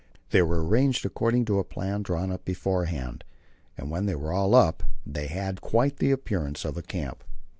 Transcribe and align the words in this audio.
They 0.31 0.41
were 0.41 0.65
arranged 0.65 1.05
according 1.05 1.45
to 1.45 1.59
a 1.59 1.63
plan 1.63 2.01
drawn 2.01 2.31
up 2.31 2.43
beforehand, 2.43 3.23
and 3.77 3.91
when 3.91 4.07
they 4.07 4.15
were 4.15 4.33
all 4.33 4.55
up 4.55 4.81
they 5.05 5.27
had 5.27 5.61
quite 5.61 5.97
the 5.97 6.09
appearance 6.09 6.65
of 6.65 6.75
a 6.75 6.81
camp. 6.81 7.23